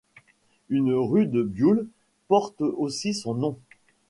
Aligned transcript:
Une 0.69 0.93
rue 0.95 1.27
de 1.27 1.43
Bioul 1.43 1.87
porte 2.27 2.61
aussi 2.61 3.13
son 3.13 3.35
nom. 3.35 3.59